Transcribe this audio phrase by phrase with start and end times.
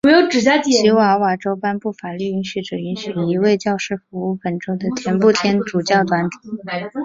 [0.79, 6.37] 奇瓦瓦州颁布法律允许只允许一位教士服务本州的全部天主教团体。